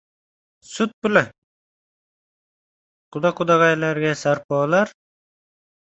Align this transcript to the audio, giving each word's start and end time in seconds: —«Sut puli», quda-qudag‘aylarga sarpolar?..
—«Sut 0.69 0.95
puli», 1.05 1.23
quda-qudag‘aylarga 3.17 4.19
sarpolar?.. 4.23 4.95